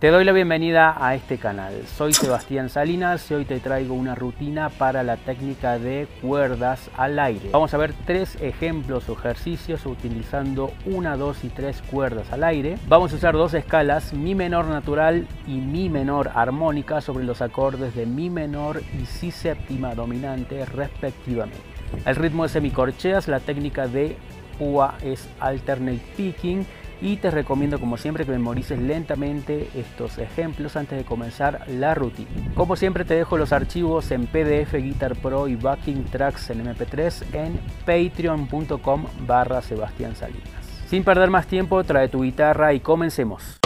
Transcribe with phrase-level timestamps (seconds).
[0.00, 1.86] Te doy la bienvenida a este canal.
[1.86, 7.18] Soy Sebastián Salinas y hoy te traigo una rutina para la técnica de cuerdas al
[7.20, 7.50] aire.
[7.52, 12.76] Vamos a ver tres ejemplos o ejercicios utilizando una, dos y tres cuerdas al aire.
[12.88, 17.94] Vamos a usar dos escalas, mi menor natural y mi menor armónica sobre los acordes
[17.94, 21.62] de mi menor y si séptima dominante respectivamente.
[22.04, 24.16] El ritmo es semicorcheas, la técnica de
[24.58, 26.66] UA es alternate picking
[27.04, 32.30] y te recomiendo como siempre que memorices lentamente estos ejemplos antes de comenzar la rutina.
[32.54, 37.34] Como siempre te dejo los archivos en PDF, Guitar Pro y Backing Tracks en MP3
[37.34, 40.48] en patreon.com barra Sebastián Salinas.
[40.88, 43.58] Sin perder más tiempo, trae tu guitarra y comencemos.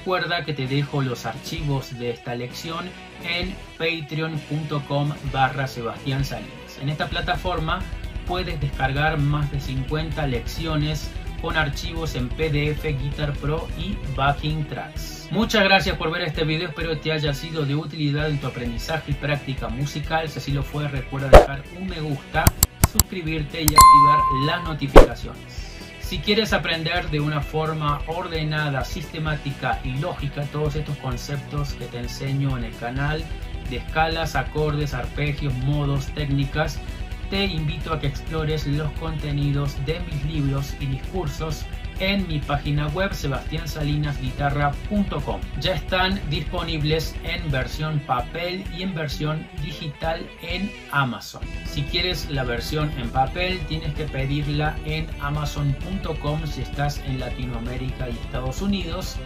[0.00, 2.86] Recuerda que te dejo los archivos de esta lección
[3.22, 6.78] en patreon.com barra Sebastián Salinas.
[6.80, 7.82] En esta plataforma
[8.26, 11.10] puedes descargar más de 50 lecciones
[11.42, 15.28] con archivos en PDF, Guitar Pro y Backing Tracks.
[15.30, 19.10] Muchas gracias por ver este video, espero te haya sido de utilidad en tu aprendizaje
[19.10, 20.30] y práctica musical.
[20.30, 22.46] Si así lo fue, recuerda dejar un me gusta,
[22.90, 25.69] suscribirte y activar las notificaciones.
[26.10, 32.00] Si quieres aprender de una forma ordenada, sistemática y lógica todos estos conceptos que te
[32.00, 33.24] enseño en el canal,
[33.70, 36.80] de escalas, acordes, arpegios, modos, técnicas,
[37.30, 41.64] te invito a que explores los contenidos de mis libros y discursos
[42.00, 45.40] en mi página web sebastiansalinasguitarra.com.
[45.60, 51.42] Ya están disponibles en versión papel y en versión digital en Amazon.
[51.66, 58.08] Si quieres la versión en papel, tienes que pedirla en amazon.com si estás en Latinoamérica
[58.08, 59.18] y Estados Unidos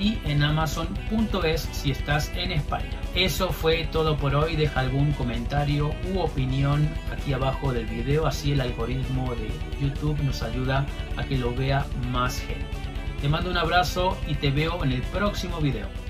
[0.00, 2.90] y en amazon.es si estás en España.
[3.14, 4.56] Eso fue todo por hoy.
[4.56, 9.50] Deja algún comentario u opinión aquí abajo del video, así el algoritmo de
[9.80, 10.86] YouTube nos ayuda
[11.16, 12.66] a que lo vea más gente.
[13.20, 16.09] Te mando un abrazo y te veo en el próximo video.